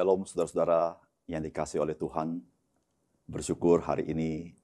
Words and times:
Shalom 0.00 0.24
saudara-saudara 0.24 0.96
yang 1.28 1.44
dikasih 1.44 1.84
oleh 1.84 1.92
Tuhan. 1.92 2.40
Bersyukur 3.28 3.84
hari 3.84 4.08
ini 4.08 4.56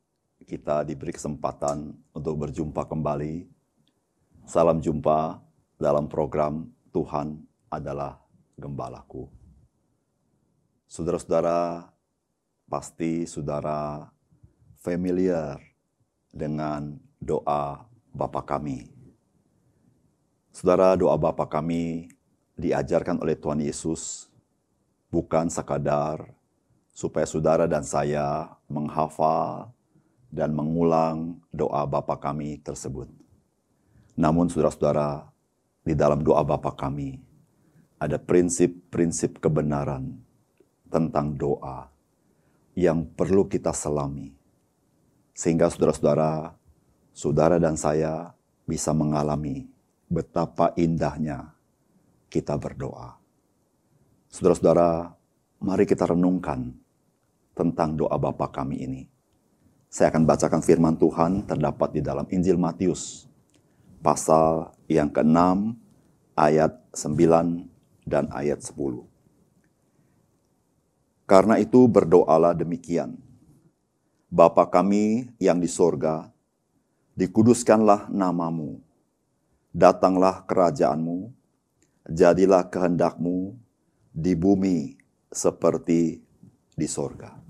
kita 0.48 0.80
diberi 0.80 1.12
kesempatan 1.12 1.92
untuk 2.16 2.40
berjumpa 2.40 2.88
kembali. 2.88 3.44
Salam 4.48 4.80
jumpa 4.80 5.36
dalam 5.76 6.08
program 6.08 6.72
Tuhan 6.88 7.44
adalah 7.68 8.16
Gembalaku. 8.56 9.28
Saudara-saudara, 10.88 11.84
pasti 12.64 13.28
saudara 13.28 14.08
familiar 14.80 15.60
dengan 16.32 16.96
doa 17.20 17.84
Bapa 18.08 18.40
kami. 18.40 18.88
Saudara, 20.48 20.96
doa 20.96 21.20
Bapa 21.20 21.44
kami 21.44 22.08
diajarkan 22.56 23.20
oleh 23.20 23.36
Tuhan 23.36 23.60
Yesus 23.60 24.32
bukan 25.16 25.48
sekadar 25.48 26.28
supaya 26.92 27.24
saudara 27.24 27.64
dan 27.64 27.80
saya 27.80 28.52
menghafal 28.68 29.72
dan 30.28 30.52
mengulang 30.52 31.40
doa 31.48 31.88
Bapa 31.88 32.20
kami 32.20 32.60
tersebut. 32.60 33.08
Namun 34.12 34.52
saudara-saudara, 34.52 35.32
di 35.80 35.96
dalam 35.96 36.20
doa 36.20 36.44
Bapa 36.44 36.76
kami 36.76 37.16
ada 37.96 38.20
prinsip-prinsip 38.20 39.40
kebenaran 39.40 40.20
tentang 40.92 41.32
doa 41.32 41.88
yang 42.76 43.08
perlu 43.08 43.48
kita 43.48 43.72
selami. 43.72 44.36
Sehingga 45.32 45.72
saudara-saudara, 45.72 46.52
saudara 47.16 47.56
dan 47.56 47.80
saya 47.80 48.36
bisa 48.68 48.92
mengalami 48.92 49.64
betapa 50.12 50.76
indahnya 50.76 51.56
kita 52.28 52.60
berdoa. 52.60 53.15
Saudara-saudara, 54.30 55.14
mari 55.62 55.86
kita 55.86 56.10
renungkan 56.10 56.74
tentang 57.56 57.96
doa 57.96 58.18
Bapa 58.18 58.50
kami 58.50 58.82
ini. 58.82 59.02
Saya 59.86 60.12
akan 60.12 60.28
bacakan 60.28 60.60
firman 60.60 60.98
Tuhan 60.98 61.46
terdapat 61.46 61.94
di 61.96 62.00
dalam 62.04 62.26
Injil 62.28 62.58
Matius, 62.60 63.30
pasal 64.04 64.76
yang 64.90 65.08
ke-6, 65.08 65.72
ayat 66.36 66.76
9 66.92 67.64
dan 68.04 68.28
ayat 68.34 68.60
10. 68.60 69.06
Karena 71.26 71.58
itu 71.58 71.88
berdoalah 71.88 72.54
demikian. 72.54 73.18
Bapa 74.28 74.68
kami 74.68 75.32
yang 75.40 75.58
di 75.58 75.70
sorga, 75.70 76.28
dikuduskanlah 77.16 78.12
namamu. 78.12 78.84
Datanglah 79.72 80.44
kerajaanmu, 80.44 81.32
jadilah 82.10 82.68
kehendakmu 82.68 83.56
di 84.16 84.32
bumi 84.32 84.96
seperti 85.28 86.16
di 86.72 86.86
sorga. 86.88 87.44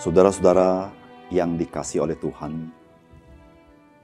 Saudara-saudara, 0.00 1.03
yang 1.34 1.58
dikasih 1.58 2.06
oleh 2.06 2.14
Tuhan, 2.14 2.70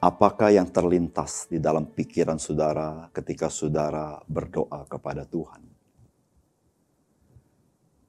apakah 0.03 0.51
yang 0.51 0.67
terlintas 0.67 1.47
di 1.47 1.63
dalam 1.63 1.87
pikiran 1.87 2.43
saudara 2.43 3.07
ketika 3.15 3.47
saudara 3.47 4.19
berdoa 4.27 4.83
kepada 4.91 5.23
Tuhan? 5.23 5.63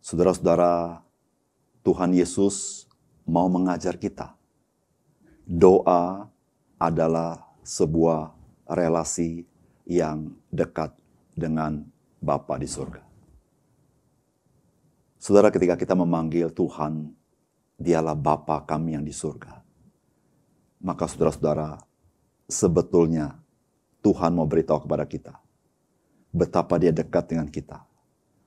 Saudara-saudara, 0.02 1.06
Tuhan 1.86 2.18
Yesus 2.18 2.90
mau 3.30 3.46
mengajar 3.46 4.02
kita. 4.02 4.34
Doa 5.46 6.26
adalah 6.82 7.46
sebuah 7.62 8.34
relasi 8.66 9.46
yang 9.86 10.34
dekat 10.50 10.98
dengan 11.38 11.86
Bapa 12.18 12.58
di 12.58 12.66
surga. 12.66 13.06
Saudara, 15.22 15.54
ketika 15.54 15.78
kita 15.78 15.94
memanggil 15.94 16.50
Tuhan 16.50 17.14
dialah 17.82 18.14
Bapa 18.14 18.64
kami 18.64 18.94
yang 18.94 19.04
di 19.04 19.12
surga. 19.12 19.60
Maka 20.82 21.10
saudara-saudara, 21.10 21.82
sebetulnya 22.46 23.38
Tuhan 24.06 24.34
mau 24.38 24.46
beritahu 24.46 24.86
kepada 24.86 25.06
kita 25.06 25.42
betapa 26.32 26.80
dia 26.80 26.96
dekat 26.96 27.36
dengan 27.36 27.48
kita. 27.52 27.84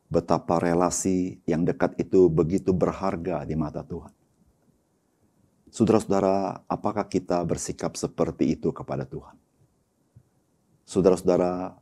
Betapa 0.08 0.60
relasi 0.60 1.40
yang 1.44 1.64
dekat 1.64 1.96
itu 2.00 2.28
begitu 2.32 2.72
berharga 2.72 3.44
di 3.44 3.54
mata 3.56 3.84
Tuhan. 3.84 4.12
Saudara-saudara, 5.74 6.64
apakah 6.70 7.04
kita 7.08 7.42
bersikap 7.42 7.98
seperti 7.98 8.54
itu 8.54 8.70
kepada 8.70 9.02
Tuhan? 9.02 9.34
Saudara-saudara, 10.86 11.74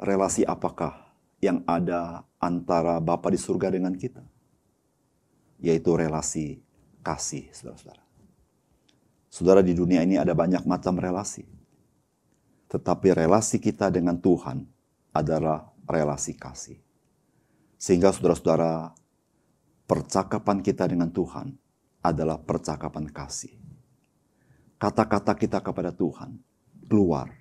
relasi 0.00 0.42
apakah 0.42 1.12
yang 1.38 1.62
ada 1.68 2.26
antara 2.42 2.98
Bapa 2.98 3.30
di 3.30 3.38
surga 3.38 3.70
dengan 3.70 3.94
kita? 3.94 4.24
Yaitu 5.62 5.94
relasi 5.94 6.58
kasih, 7.02 7.48
saudara-saudara. 7.54 8.04
Saudara 9.28 9.60
di 9.60 9.76
dunia 9.76 10.02
ini 10.02 10.16
ada 10.16 10.32
banyak 10.32 10.64
macam 10.64 10.96
relasi. 10.96 11.44
Tetapi 12.68 13.16
relasi 13.16 13.60
kita 13.60 13.88
dengan 13.88 14.16
Tuhan 14.20 14.64
adalah 15.12 15.68
relasi 15.88 16.36
kasih. 16.36 16.80
Sehingga 17.80 18.12
saudara-saudara, 18.12 18.92
percakapan 19.88 20.60
kita 20.60 20.84
dengan 20.84 21.08
Tuhan 21.08 21.56
adalah 22.04 22.36
percakapan 22.40 23.08
kasih. 23.08 23.56
Kata-kata 24.78 25.34
kita 25.34 25.58
kepada 25.58 25.90
Tuhan 25.90 26.38
keluar 26.86 27.32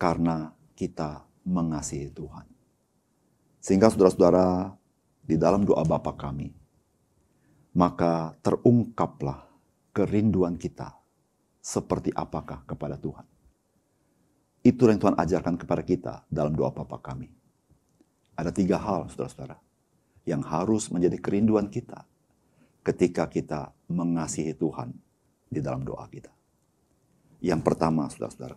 karena 0.00 0.54
kita 0.74 1.22
mengasihi 1.44 2.10
Tuhan. 2.10 2.46
Sehingga 3.60 3.88
saudara-saudara, 3.88 4.76
di 5.24 5.40
dalam 5.40 5.64
doa 5.64 5.80
Bapa 5.84 6.12
kami, 6.12 6.52
maka 7.74 8.38
terungkaplah 8.40 9.50
kerinduan 9.90 10.54
kita 10.54 10.94
seperti 11.58 12.14
apakah 12.14 12.62
kepada 12.64 12.94
Tuhan. 12.94 13.26
Itu 14.64 14.88
yang 14.88 14.96
Tuhan 14.96 15.18
ajarkan 15.18 15.60
kepada 15.60 15.82
kita 15.84 16.14
dalam 16.30 16.56
doa 16.56 16.72
Bapa 16.72 16.96
kami. 16.96 17.28
Ada 18.34 18.48
tiga 18.48 18.80
hal, 18.80 19.12
saudara-saudara, 19.12 19.60
yang 20.24 20.40
harus 20.40 20.88
menjadi 20.88 21.20
kerinduan 21.20 21.68
kita 21.68 22.08
ketika 22.80 23.28
kita 23.28 23.60
mengasihi 23.92 24.56
Tuhan 24.56 24.96
di 25.52 25.60
dalam 25.60 25.84
doa 25.84 26.08
kita. 26.08 26.32
Yang 27.44 27.60
pertama, 27.60 28.08
saudara-saudara, 28.08 28.56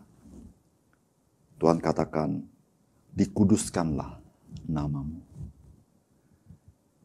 Tuhan 1.60 1.78
katakan, 1.84 2.40
dikuduskanlah 3.12 4.16
namamu. 4.64 5.27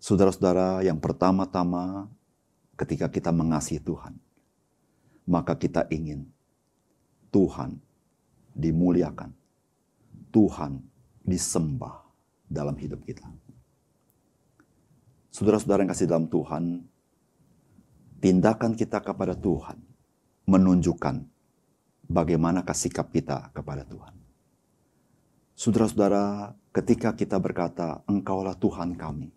Saudara-saudara, 0.02 0.82
yang 0.82 0.98
pertama-tama 0.98 2.10
ketika 2.74 3.06
kita 3.06 3.30
mengasihi 3.30 3.78
Tuhan, 3.78 4.18
maka 5.30 5.54
kita 5.54 5.86
ingin 5.94 6.26
Tuhan 7.30 7.78
dimuliakan, 8.50 9.30
Tuhan 10.34 10.82
disembah 11.22 12.02
dalam 12.50 12.74
hidup 12.82 12.98
kita. 13.06 13.30
Saudara-saudara 15.30 15.86
yang 15.86 15.94
kasih 15.94 16.10
dalam 16.10 16.26
Tuhan, 16.26 16.82
tindakan 18.18 18.74
kita 18.74 18.98
kepada 19.06 19.38
Tuhan 19.38 19.78
menunjukkan 20.50 21.22
bagaimana 22.10 22.66
sikap 22.74 23.14
kita 23.14 23.54
kepada 23.54 23.86
Tuhan. 23.86 24.18
Saudara-saudara, 25.54 26.58
ketika 26.74 27.14
kita 27.14 27.38
berkata, 27.38 28.02
Engkaulah 28.10 28.58
Tuhan 28.58 28.98
kami, 28.98 29.30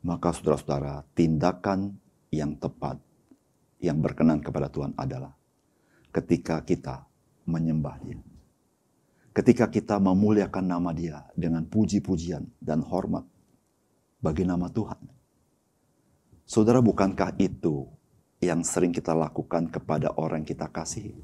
maka 0.00 0.32
saudara-saudara, 0.32 1.04
tindakan 1.12 2.00
yang 2.32 2.56
tepat 2.56 2.96
yang 3.80 4.00
berkenan 4.00 4.40
kepada 4.44 4.68
Tuhan 4.68 4.96
adalah 4.96 5.32
ketika 6.12 6.60
kita 6.64 7.04
menyembah 7.48 7.96
Dia. 8.04 8.20
Ketika 9.30 9.70
kita 9.70 9.96
memuliakan 10.02 10.64
nama 10.66 10.90
Dia 10.90 11.22
dengan 11.38 11.64
puji-pujian 11.64 12.44
dan 12.58 12.82
hormat 12.82 13.24
bagi 14.20 14.44
nama 14.44 14.68
Tuhan. 14.68 15.00
Saudara, 16.44 16.82
bukankah 16.82 17.38
itu 17.38 17.86
yang 18.42 18.66
sering 18.66 18.90
kita 18.90 19.14
lakukan 19.14 19.70
kepada 19.70 20.10
orang 20.18 20.42
yang 20.42 20.50
kita 20.50 20.66
kasih? 20.66 21.14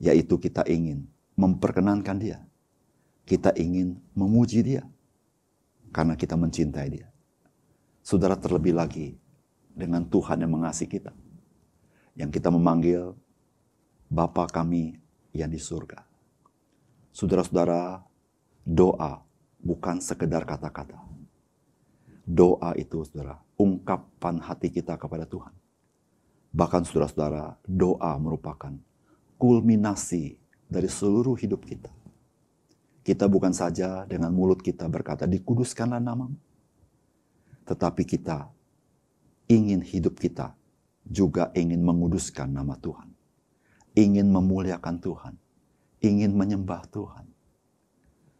Yaitu 0.00 0.40
kita 0.40 0.64
ingin 0.64 1.04
memperkenankan 1.36 2.16
Dia. 2.18 2.38
Kita 3.28 3.52
ingin 3.52 4.00
memuji 4.16 4.64
Dia 4.64 4.82
karena 5.92 6.16
kita 6.16 6.40
mencintai 6.40 6.88
Dia. 6.88 7.08
Saudara, 8.08 8.40
terlebih 8.40 8.72
lagi 8.72 9.20
dengan 9.68 10.00
Tuhan 10.00 10.40
yang 10.40 10.56
mengasihi 10.56 10.88
kita. 10.88 11.12
Yang 12.16 12.40
kita 12.40 12.48
memanggil 12.48 13.12
Bapa 14.08 14.48
kami 14.48 14.96
yang 15.36 15.52
di 15.52 15.60
surga. 15.60 16.08
Saudara-saudara, 17.12 18.00
doa 18.64 19.20
bukan 19.60 20.00
sekedar 20.00 20.48
kata-kata. 20.48 20.96
Doa 22.24 22.72
itu, 22.80 23.04
saudara, 23.04 23.44
ungkapan 23.60 24.40
hati 24.40 24.72
kita 24.72 24.96
kepada 24.96 25.28
Tuhan. 25.28 25.52
Bahkan 26.48 26.88
saudara-saudara, 26.88 27.60
doa 27.68 28.16
merupakan 28.16 28.72
kulminasi 29.36 30.40
dari 30.64 30.88
seluruh 30.88 31.36
hidup 31.36 31.60
kita. 31.60 31.92
Kita 33.04 33.28
bukan 33.28 33.52
saja 33.52 34.08
dengan 34.08 34.32
mulut 34.32 34.64
kita 34.64 34.88
berkata, 34.88 35.28
dikuduskanlah 35.28 36.00
namamu. 36.00 36.47
Tetapi 37.68 38.02
kita 38.08 38.48
ingin 39.52 39.84
hidup 39.84 40.16
kita 40.16 40.56
juga 41.04 41.52
ingin 41.52 41.84
menguduskan 41.84 42.48
nama 42.48 42.76
Tuhan 42.80 43.18
ingin 43.98 44.30
memuliakan 44.30 45.02
Tuhan, 45.02 45.34
ingin 45.98 46.30
menyembah 46.38 46.86
Tuhan. 46.94 47.26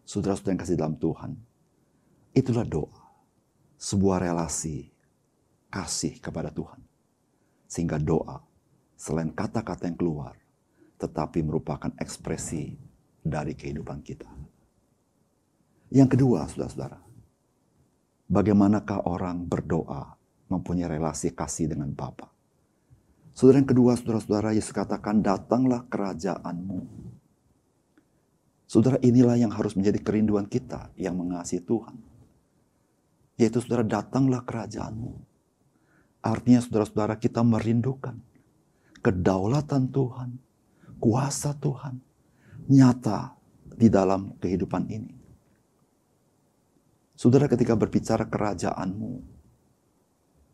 Saudara-saudara 0.07 0.55
yang 0.55 0.63
kasih 0.63 0.79
dalam 0.79 0.97
Tuhan, 0.97 1.35
itulah 2.33 2.63
doa. 2.63 3.03
Sebuah 3.79 4.23
relasi 4.23 4.91
kasih 5.71 6.23
kepada 6.23 6.55
Tuhan. 6.55 6.83
Sehingga 7.67 7.99
doa, 7.99 8.43
selain 8.95 9.35
kata-kata 9.35 9.91
yang 9.91 9.99
keluar, 9.99 10.35
tetapi 10.99 11.43
merupakan 11.43 11.93
ekspresi 11.99 12.79
dari 13.21 13.53
kehidupan 13.55 14.01
kita. 14.01 14.31
Yang 15.93 16.17
kedua, 16.17 16.49
saudara-saudara, 16.49 16.99
bagaimanakah 18.29 19.09
orang 19.09 19.49
berdoa 19.49 20.15
mempunyai 20.53 21.01
relasi 21.01 21.33
kasih 21.33 21.73
dengan 21.73 21.91
Bapak? 21.93 22.31
Saudara 23.33 23.63
yang 23.63 23.71
kedua, 23.71 23.95
saudara-saudara, 23.95 24.51
Yesus 24.51 24.75
katakan, 24.75 25.23
datanglah 25.23 25.87
kerajaanmu. 25.87 26.81
Saudara, 28.69 28.99
inilah 29.01 29.39
yang 29.39 29.55
harus 29.55 29.79
menjadi 29.79 30.03
kerinduan 30.03 30.45
kita 30.51 30.91
yang 30.99 31.15
mengasihi 31.15 31.63
Tuhan. 31.63 31.97
Yaitu 33.39 33.63
saudara, 33.63 33.87
datanglah 33.87 34.43
kerajaanmu. 34.43 35.15
Artinya 36.19 36.61
saudara-saudara 36.61 37.15
kita 37.23 37.47
merindukan 37.47 38.19
kedaulatan 39.01 39.87
Tuhan, 39.95 40.31
kuasa 40.99 41.55
Tuhan, 41.63 42.03
nyata 42.67 43.39
di 43.79 43.87
dalam 43.87 44.35
kehidupan 44.43 44.91
ini. 44.91 45.18
Saudara 47.19 47.51
ketika 47.51 47.75
berbicara 47.75 48.23
kerajaanmu, 48.31 49.19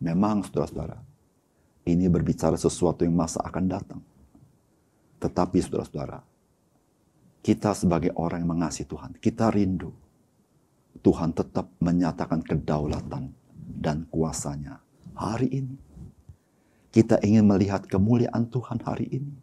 memang 0.01 0.49
saudara-saudara, 0.49 0.97
ini 1.85 2.09
berbicara 2.09 2.57
sesuatu 2.57 3.05
yang 3.05 3.13
masa 3.13 3.45
akan 3.45 3.65
datang. 3.69 4.01
Tetapi 5.21 5.61
saudara-saudara, 5.61 6.25
kita 7.45 7.77
sebagai 7.77 8.17
orang 8.17 8.41
yang 8.41 8.57
mengasihi 8.57 8.89
Tuhan, 8.89 9.13
kita 9.21 9.53
rindu 9.53 9.93
Tuhan 11.05 11.37
tetap 11.37 11.69
menyatakan 11.85 12.41
kedaulatan 12.41 13.29
dan 13.77 14.09
kuasanya 14.09 14.81
hari 15.13 15.53
ini. 15.53 15.77
Kita 16.89 17.21
ingin 17.21 17.45
melihat 17.45 17.85
kemuliaan 17.85 18.49
Tuhan 18.49 18.81
hari 18.81 19.13
ini. 19.13 19.37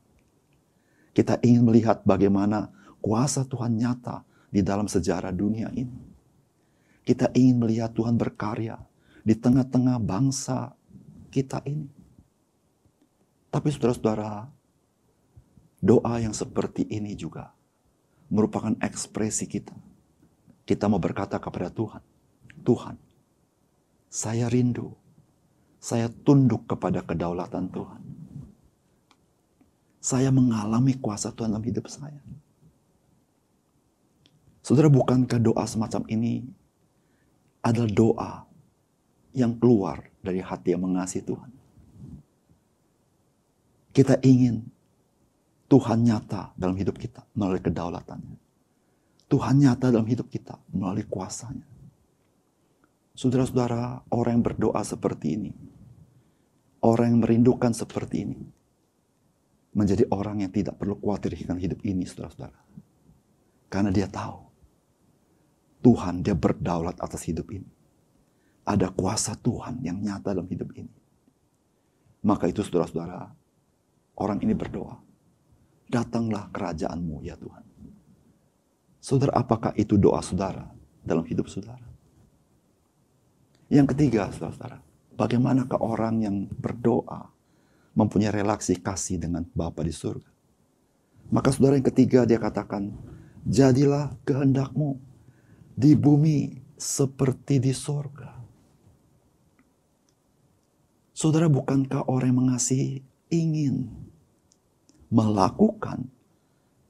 Kita 1.13 1.37
ingin 1.45 1.69
melihat 1.69 2.01
bagaimana 2.01 2.73
kuasa 2.97 3.45
Tuhan 3.45 3.77
nyata 3.77 4.25
di 4.49 4.65
dalam 4.65 4.89
sejarah 4.89 5.29
dunia 5.29 5.69
ini. 5.77 6.10
Kita 7.11 7.27
ingin 7.35 7.59
melihat 7.59 7.91
Tuhan 7.91 8.15
berkarya 8.15 8.79
di 9.27 9.35
tengah-tengah 9.35 9.99
bangsa 9.99 10.71
kita 11.27 11.59
ini. 11.67 11.91
Tapi 13.51 13.67
saudara-saudara, 13.67 14.47
doa 15.83 16.13
yang 16.23 16.31
seperti 16.31 16.87
ini 16.87 17.11
juga 17.19 17.51
merupakan 18.31 18.71
ekspresi 18.79 19.43
kita. 19.43 19.75
Kita 20.63 20.87
mau 20.87 21.03
berkata 21.03 21.35
kepada 21.35 21.67
Tuhan, 21.67 21.99
Tuhan, 22.63 22.95
saya 24.07 24.47
rindu, 24.47 24.95
saya 25.83 26.07
tunduk 26.07 26.63
kepada 26.63 27.03
kedaulatan 27.03 27.67
Tuhan. 27.75 28.01
Saya 29.99 30.31
mengalami 30.31 30.95
kuasa 30.95 31.35
Tuhan 31.35 31.51
dalam 31.51 31.67
hidup 31.67 31.91
saya. 31.91 32.23
Saudara, 34.63 34.87
bukankah 34.87 35.43
doa 35.43 35.67
semacam 35.67 36.07
ini 36.07 36.60
adalah 37.61 37.91
doa 37.93 38.31
yang 39.37 39.55
keluar 39.57 40.03
dari 40.19 40.41
hati 40.41 40.73
yang 40.75 40.83
mengasihi 40.83 41.23
Tuhan? 41.23 41.51
Kita 43.91 44.19
ingin 44.23 44.65
Tuhan 45.71 46.03
nyata 46.03 46.51
dalam 46.59 46.75
hidup 46.75 46.99
kita 46.99 47.23
melalui 47.31 47.63
kedaulatannya. 47.63 48.39
Tuhan 49.31 49.55
nyata 49.63 49.87
dalam 49.87 50.03
hidup 50.03 50.27
kita 50.27 50.59
melalui 50.75 51.07
kuasanya. 51.07 51.63
Saudara-saudara, 53.15 54.03
orang 54.11 54.39
yang 54.39 54.45
berdoa 54.51 54.83
seperti 54.83 55.39
ini, 55.39 55.51
orang 56.83 57.15
yang 57.15 57.19
merindukan 57.23 57.71
seperti 57.71 58.27
ini, 58.27 58.39
menjadi 59.71 60.03
orang 60.11 60.43
yang 60.43 60.51
tidak 60.51 60.75
perlu 60.75 60.99
khawatir 60.99 61.39
dengan 61.39 61.55
hidup 61.55 61.79
ini, 61.87 62.03
saudara-saudara. 62.03 62.59
Karena 63.71 63.91
dia 63.95 64.11
tahu, 64.11 64.50
Tuhan 65.81 66.21
dia 66.21 66.37
berdaulat 66.37 66.97
atas 67.01 67.25
hidup 67.25 67.49
ini. 67.49 67.67
Ada 68.61 68.93
kuasa 68.93 69.33
Tuhan 69.33 69.81
yang 69.81 69.97
nyata 69.97 70.37
dalam 70.37 70.45
hidup 70.45 70.69
ini. 70.77 70.93
Maka 72.21 72.45
itu 72.45 72.61
saudara-saudara, 72.61 73.33
orang 74.21 74.37
ini 74.45 74.53
berdoa, 74.53 75.01
datanglah 75.89 76.45
kerajaanmu 76.53 77.25
ya 77.25 77.33
Tuhan. 77.33 77.65
Saudara, 79.01 79.33
apakah 79.33 79.73
itu 79.73 79.97
doa 79.97 80.21
saudara 80.21 80.69
dalam 81.01 81.25
hidup 81.25 81.49
saudara? 81.49 81.81
Yang 83.73 83.97
ketiga, 83.97 84.29
saudara-saudara, 84.29 84.85
bagaimanakah 85.17 85.81
orang 85.81 86.21
yang 86.21 86.35
berdoa 86.53 87.33
mempunyai 87.97 88.29
relasi 88.29 88.77
kasih 88.77 89.17
dengan 89.17 89.41
Bapa 89.57 89.81
di 89.81 89.89
surga? 89.89 90.29
Maka 91.33 91.49
saudara 91.49 91.81
yang 91.81 91.87
ketiga 91.89 92.29
dia 92.29 92.37
katakan, 92.37 92.93
jadilah 93.49 94.13
kehendakmu 94.21 95.01
di 95.81 95.97
bumi 95.97 96.53
seperti 96.77 97.57
di 97.57 97.73
surga. 97.73 98.29
Saudara, 101.09 101.49
bukankah 101.49 102.05
orang 102.05 102.29
yang 102.29 102.39
mengasihi 102.45 103.01
ingin 103.33 103.89
melakukan 105.09 106.05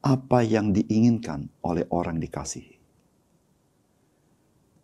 apa 0.03 0.43
yang 0.43 0.75
diinginkan 0.75 1.47
oleh 1.63 1.87
orang 1.87 2.19
dikasihi. 2.19 2.75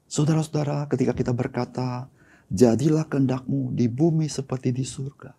Saudara-saudara, 0.08 0.88
ketika 0.88 1.12
kita 1.12 1.36
berkata, 1.36 2.08
"Jadilah 2.48 3.04
kehendakmu 3.12 3.76
di 3.76 3.92
bumi 3.92 4.32
seperti 4.32 4.72
di 4.72 4.88
surga." 4.88 5.36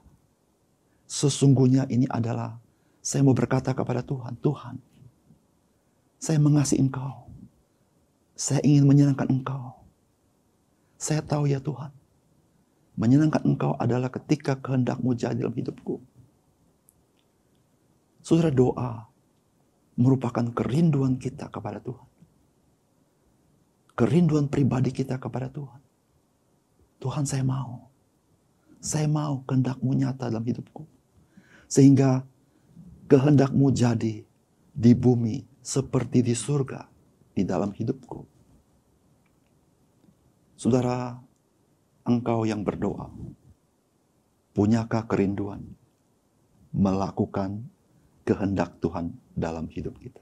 Sesungguhnya 1.08 1.88
ini 1.88 2.04
adalah 2.04 2.60
saya 3.00 3.24
mau 3.24 3.32
berkata 3.32 3.72
kepada 3.72 4.04
Tuhan, 4.04 4.36
"Tuhan, 4.44 4.76
saya 6.20 6.36
mengasihi 6.36 6.84
Engkau. 6.84 7.27
Saya 8.38 8.62
ingin 8.62 8.86
menyenangkan 8.86 9.26
Engkau. 9.26 9.82
Saya 10.94 11.26
tahu 11.26 11.50
ya 11.50 11.58
Tuhan, 11.58 11.90
menyenangkan 12.94 13.42
Engkau 13.42 13.74
adalah 13.74 14.14
ketika 14.14 14.54
kehendakmu 14.54 15.10
jadi 15.18 15.34
dalam 15.34 15.58
hidupku. 15.58 15.98
Saudara 18.22 18.54
doa 18.54 19.10
merupakan 19.98 20.46
kerinduan 20.54 21.18
kita 21.18 21.50
kepada 21.50 21.82
Tuhan. 21.82 22.06
Kerinduan 23.98 24.46
pribadi 24.46 24.94
kita 24.94 25.18
kepada 25.18 25.50
Tuhan. 25.50 25.82
Tuhan 27.02 27.26
saya 27.26 27.42
mau. 27.42 27.90
Saya 28.78 29.10
mau 29.10 29.42
kehendakmu 29.42 29.90
nyata 29.98 30.30
dalam 30.30 30.46
hidupku. 30.46 30.86
Sehingga 31.66 32.22
kehendakmu 33.10 33.74
jadi 33.74 34.22
di 34.70 34.92
bumi 34.94 35.42
seperti 35.58 36.22
di 36.22 36.38
surga 36.38 36.97
di 37.38 37.46
dalam 37.46 37.70
hidupku. 37.70 38.26
Saudara, 40.58 41.14
engkau 42.02 42.42
yang 42.42 42.66
berdoa, 42.66 43.14
punyakah 44.58 45.06
kerinduan 45.06 45.62
melakukan 46.74 47.62
kehendak 48.26 48.82
Tuhan 48.82 49.14
dalam 49.38 49.70
hidup 49.70 49.94
kita. 50.02 50.18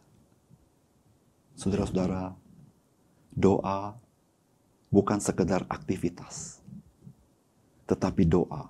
Saudara-saudara, 1.57 2.37
doa 3.33 3.97
bukan 4.93 5.17
sekedar 5.17 5.65
aktivitas, 5.73 6.61
tetapi 7.89 8.29
doa 8.29 8.69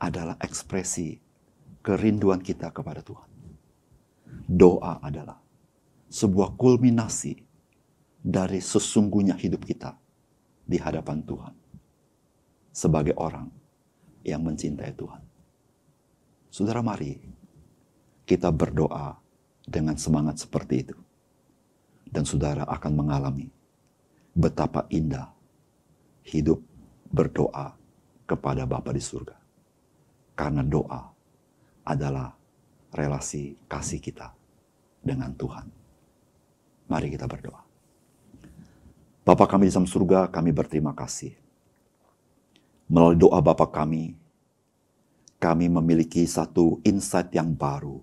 adalah 0.00 0.40
ekspresi 0.40 1.20
kerinduan 1.84 2.40
kita 2.40 2.72
kepada 2.72 3.04
Tuhan. 3.04 3.28
Doa 4.48 5.04
adalah 5.04 5.41
sebuah 6.12 6.60
kulminasi 6.60 7.40
dari 8.20 8.60
sesungguhnya 8.60 9.32
hidup 9.40 9.64
kita 9.64 9.96
di 10.68 10.76
hadapan 10.76 11.24
Tuhan 11.24 11.54
sebagai 12.68 13.16
orang 13.16 13.48
yang 14.20 14.44
mencintai 14.44 14.92
Tuhan. 14.92 15.24
Saudara, 16.52 16.84
mari 16.84 17.16
kita 18.28 18.52
berdoa 18.52 19.16
dengan 19.64 19.96
semangat 19.96 20.44
seperti 20.44 20.74
itu, 20.84 20.98
dan 22.12 22.28
saudara 22.28 22.68
akan 22.68 22.92
mengalami 22.92 23.48
betapa 24.36 24.84
indah 24.92 25.32
hidup 26.28 26.60
berdoa 27.08 27.72
kepada 28.28 28.68
Bapa 28.68 28.92
di 28.92 29.00
surga, 29.00 29.36
karena 30.36 30.60
doa 30.60 31.08
adalah 31.88 32.36
relasi 32.92 33.56
kasih 33.64 33.98
kita 33.98 34.28
dengan 35.00 35.32
Tuhan. 35.34 35.81
Mari 36.92 37.08
kita 37.08 37.24
berdoa. 37.24 37.64
Bapa 39.24 39.48
kami 39.48 39.64
di 39.64 39.72
dalam 39.72 39.88
surga, 39.88 40.28
kami 40.28 40.52
berterima 40.52 40.92
kasih. 40.92 41.32
Melalui 42.92 43.16
doa 43.16 43.40
Bapa 43.40 43.64
kami, 43.64 44.12
kami 45.40 45.72
memiliki 45.72 46.20
satu 46.28 46.84
insight 46.84 47.32
yang 47.32 47.56
baru. 47.56 47.96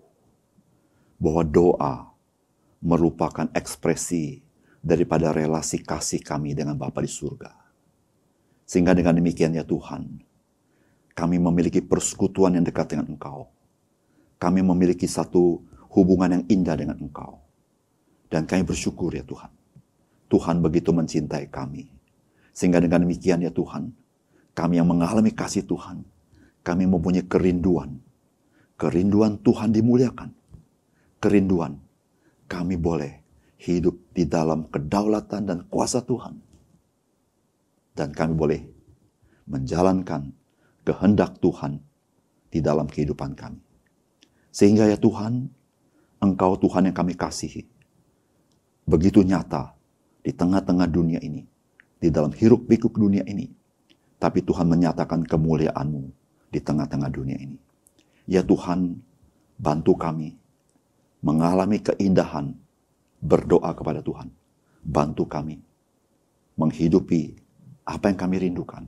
Bahwa 1.22 1.46
doa 1.46 1.94
merupakan 2.82 3.46
ekspresi 3.54 4.42
daripada 4.82 5.30
relasi 5.30 5.86
kasih 5.86 6.26
kami 6.26 6.58
dengan 6.58 6.74
Bapa 6.74 7.06
di 7.06 7.12
surga. 7.12 7.54
Sehingga 8.66 8.98
dengan 8.98 9.14
demikian 9.22 9.54
ya 9.54 9.62
Tuhan, 9.62 10.18
kami 11.14 11.38
memiliki 11.38 11.84
persekutuan 11.86 12.58
yang 12.58 12.66
dekat 12.66 12.96
dengan 12.98 13.06
Engkau. 13.14 13.54
Kami 14.42 14.66
memiliki 14.66 15.06
satu 15.06 15.62
hubungan 15.94 16.42
yang 16.42 16.44
indah 16.50 16.74
dengan 16.80 16.98
Engkau. 16.98 17.49
Dan 18.30 18.46
kami 18.46 18.62
bersyukur 18.62 19.10
ya 19.14 19.26
Tuhan 19.26 19.60
Tuhan 20.30 20.62
begitu 20.62 20.94
mencintai 20.94 21.50
kami. 21.50 21.90
Sehingga 22.54 22.78
dengan 22.78 23.04
demikian 23.04 23.42
ya 23.42 23.50
Tuhan, 23.50 23.90
kami 24.54 24.78
yang 24.78 24.88
mengalami 24.88 25.34
kasih 25.34 25.66
Tuhan, 25.66 26.06
kami 26.62 26.86
mempunyai 26.86 27.26
kerinduan. 27.26 27.98
Kerinduan 28.78 29.42
Tuhan 29.42 29.74
dimuliakan. 29.74 30.30
Kerinduan 31.20 31.82
kami 32.48 32.80
boleh 32.80 33.20
hidup 33.60 33.98
di 34.16 34.24
dalam 34.24 34.70
kedaulatan 34.72 35.42
dan 35.50 35.60
kuasa 35.68 36.00
Tuhan. 36.06 36.40
Dan 37.98 38.16
kami 38.16 38.34
boleh 38.38 38.62
menjalankan 39.50 40.32
kehendak 40.88 41.42
Tuhan 41.44 41.82
di 42.48 42.64
dalam 42.64 42.88
kehidupan 42.88 43.36
kami. 43.36 43.60
Sehingga 44.54 44.88
ya 44.88 44.96
Tuhan, 44.96 45.52
Engkau 46.24 46.56
Tuhan 46.56 46.88
yang 46.88 46.96
kami 46.96 47.16
kasihi, 47.16 47.68
begitu 48.90 49.22
nyata 49.22 49.78
di 50.26 50.34
tengah-tengah 50.34 50.90
dunia 50.90 51.22
ini, 51.22 51.46
di 52.02 52.10
dalam 52.10 52.34
hiruk 52.34 52.66
pikuk 52.66 52.98
dunia 52.98 53.22
ini. 53.30 53.46
Tapi 54.20 54.44
Tuhan 54.44 54.68
menyatakan 54.68 55.24
kemuliaan-Mu 55.24 56.04
di 56.52 56.60
tengah-tengah 56.60 57.08
dunia 57.08 57.38
ini. 57.40 57.56
Ya 58.28 58.44
Tuhan, 58.44 59.00
bantu 59.56 59.96
kami 59.96 60.36
mengalami 61.24 61.80
keindahan 61.80 62.52
berdoa 63.24 63.72
kepada 63.78 64.04
Tuhan. 64.04 64.28
Bantu 64.84 65.24
kami 65.24 65.62
menghidupi 66.60 67.36
apa 67.88 68.12
yang 68.12 68.20
kami 68.20 68.36
rindukan 68.44 68.84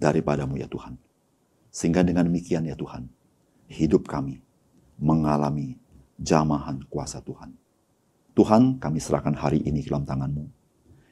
daripadamu 0.00 0.56
ya 0.56 0.68
Tuhan. 0.68 0.96
Sehingga 1.68 2.00
dengan 2.00 2.24
demikian 2.24 2.64
ya 2.64 2.72
Tuhan, 2.72 3.08
hidup 3.68 4.08
kami 4.08 4.40
mengalami 4.96 5.76
jamahan 6.16 6.80
kuasa 6.88 7.20
Tuhan. 7.20 7.52
Tuhan, 8.36 8.76
kami 8.76 9.00
serahkan 9.00 9.32
hari 9.32 9.64
ini 9.64 9.80
ke 9.80 9.88
dalam 9.88 10.04
tangan-Mu. 10.04 10.44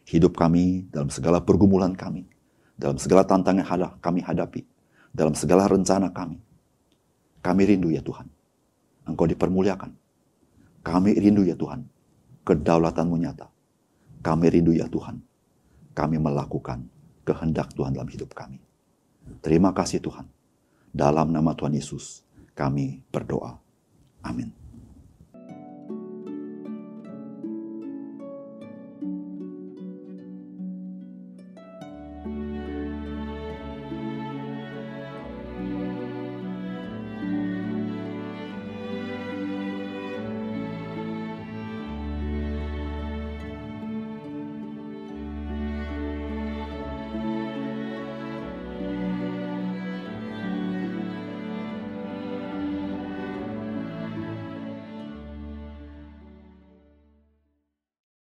Hidup 0.04 0.37
kami 0.37 0.85
dalam 0.93 1.09
segala 1.09 1.40
pergumulan 1.40 1.97
kami, 1.97 2.28
dalam 2.76 3.00
segala 3.00 3.25
tantangan 3.25 3.64
yang 3.64 3.97
kami 4.04 4.21
hadapi, 4.21 4.61
dalam 5.09 5.33
segala 5.33 5.64
rencana 5.64 6.12
kami. 6.12 6.37
Kami 7.40 7.62
rindu 7.64 7.88
ya 7.88 8.04
Tuhan, 8.04 8.28
Engkau 9.09 9.25
dipermuliakan. 9.25 9.97
Kami 10.85 11.16
rindu 11.16 11.49
ya 11.49 11.57
Tuhan, 11.57 11.88
kedaulatanmu 12.45 13.16
nyata. 13.16 13.49
Kami 14.21 14.47
rindu 14.52 14.76
ya 14.76 14.85
Tuhan, 14.85 15.25
kami 15.97 16.21
melakukan 16.21 16.85
kehendak 17.25 17.73
Tuhan 17.73 17.97
dalam 17.97 18.09
hidup 18.12 18.37
kami. 18.37 18.61
Terima 19.40 19.73
kasih 19.73 20.04
Tuhan. 20.04 20.28
Dalam 20.93 21.33
nama 21.33 21.57
Tuhan 21.57 21.73
Yesus, 21.73 22.21
kami 22.52 23.00
berdoa. 23.09 23.57
Amin. 24.21 24.63